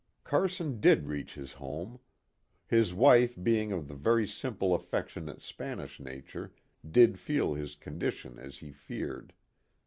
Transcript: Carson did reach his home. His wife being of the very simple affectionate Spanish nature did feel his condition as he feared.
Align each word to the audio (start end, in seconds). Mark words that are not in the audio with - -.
Carson 0.23 0.79
did 0.79 1.05
reach 1.05 1.35
his 1.35 1.53
home. 1.53 1.99
His 2.65 2.91
wife 2.91 3.35
being 3.43 3.71
of 3.71 3.87
the 3.87 3.93
very 3.93 4.25
simple 4.27 4.73
affectionate 4.73 5.43
Spanish 5.43 5.99
nature 5.99 6.55
did 6.89 7.19
feel 7.19 7.53
his 7.53 7.75
condition 7.75 8.39
as 8.39 8.57
he 8.57 8.71
feared. 8.71 9.31